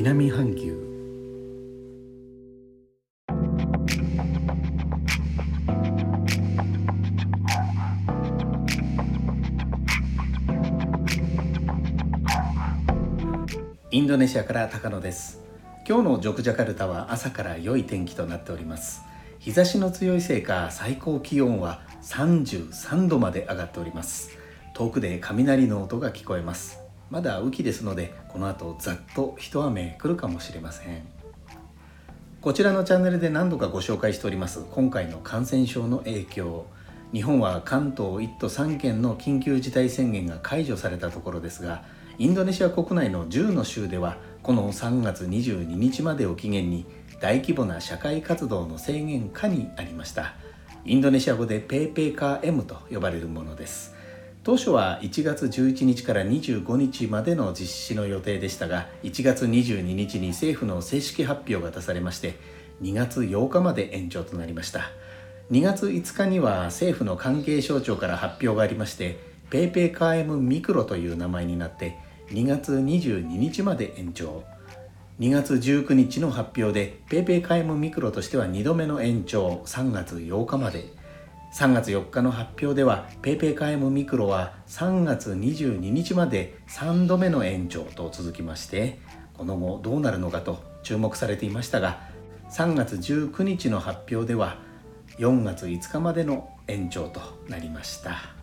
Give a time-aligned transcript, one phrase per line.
[0.00, 0.78] 南半球。
[13.90, 15.42] インドネシアから高野です。
[15.84, 19.02] 今日のジョクジャカルタは朝から良い天気となっております。
[19.40, 24.30] 日差しの強いせいか最高気温は33度まで上がっております。
[24.74, 26.87] 遠くで雷の音が聞こえます。
[27.10, 31.06] まだ雨季ですのでこの後ざっと一雨来るかもしれません。
[32.40, 36.66] こちらのチャンネルで何度かご紹介しております今回の感染症の影響。
[37.12, 41.82] 日本は関東1都3県の緊急事態宣言が解除されたところですが
[42.18, 46.84] インドネシア国内の10の州ではこの3月22日までを期限に
[47.20, 50.34] 大規模な社会活動の制限下にありました。
[50.84, 53.97] インドネシア語でペーペーカー M と呼ばれるものです。
[54.48, 62.38] 当初は1月11日から25日までの実施の予定でしたが1月22日に政府の正式発表が出されまして
[62.80, 64.90] 2月8日まで延長となりました。
[65.50, 69.18] 2月5日には政府の関係省庁から発表がありまして
[69.50, 71.98] ペイペイカー M ミクロという名前になって
[72.30, 74.44] 2月22日まで延長。
[75.20, 80.97] 2月19日の発表で PayPay カイムミクロとしては2度目の延長3月8日まで。
[81.52, 88.98] 3月4日の発表では PayPay カイムミクロは3月22日まで3度目の延長と続きまして
[89.34, 92.00] この後どうなるのかと注目されていましたが
[92.50, 94.58] 3月19日の発表では
[95.18, 98.38] 4月5日までの延長となりました。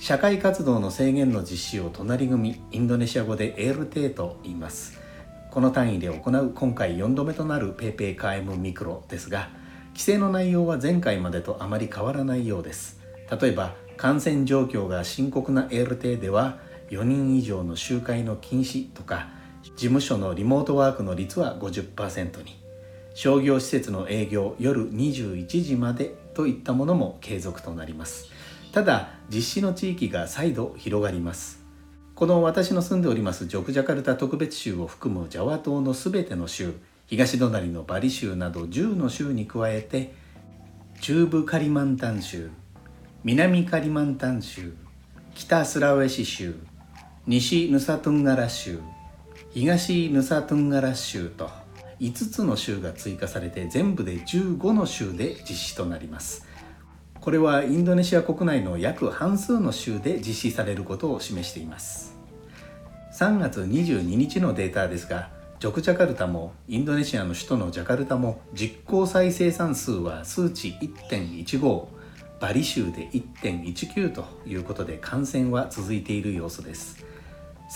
[0.00, 4.98] 社会活動の制限の実施を隣組インドネシア語でエールテーと言います
[5.50, 9.50] この単位で行う今回4度目となる PayPay カエムミクロですが
[10.00, 12.98] 規制の内容は前回までとあまり変わらないようです。
[13.38, 19.28] 例えば感染状況が深刻な LT では4人以上の集会の禁止とか
[19.62, 22.58] 事務所のリモートワークの率は50%に。
[23.12, 28.30] 商業施設の営業夜21時までといったものも継続となります。
[28.72, 31.62] ただ実施の地域が再度広がります。
[32.14, 36.72] この私の住んでおりますジョクジャカルタ特別州を含むジャワ島のすべての州
[37.10, 40.14] 東隣のバリ州など10の州に加えて
[41.00, 42.50] 中部カリマンタン州
[43.24, 44.74] 南カリマンタン州
[45.34, 46.54] 北スラウェシ州
[47.26, 48.78] 西ヌサトゥンガラ州
[49.52, 51.50] 東ヌサトゥンガラ州と
[51.98, 56.46] 5つの州が追加されて全部で15の州で実施となります。
[57.20, 62.16] これはインドネシア国内の約半数の州で実施されることを示しています。
[63.12, 71.86] 3月22日のデータですがジョクジャカルタもインドネシアの首都のジャカルタも実効再生産数は数値1.15
[72.40, 77.04] バリ州で1.19ということで感染は続いている様子です。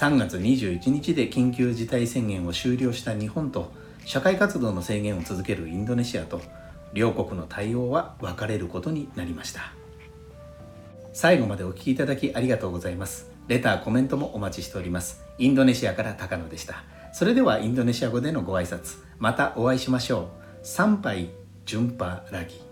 [0.01, 3.71] 3月21日で緊急事態宣言を終了した日本と
[4.07, 6.41] 社会活動の制限を続けるインドネシアと
[6.95, 9.75] 両国の対応は分かれることになりました。
[11.13, 13.31] 最後までお聴きいただきありがとうございます。
[13.47, 15.23] レターコメントもお待ちしております。
[15.37, 16.83] インドネシアから高野でした。
[17.15, 18.99] それではインドネシア語でのご挨拶。
[19.21, 20.33] またお会いしましょ
[20.63, 20.67] う。
[20.67, 21.31] 参拝
[21.65, 22.64] 順波ラギ。